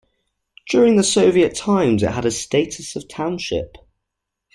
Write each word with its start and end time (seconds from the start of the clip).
During 0.71 0.95
the 0.95 1.03
Soviet 1.03 1.53
times 1.53 2.01
it 2.01 2.09
had 2.09 2.25
a 2.25 2.31
status 2.31 2.95
of 2.95 3.07
township. 3.07 3.77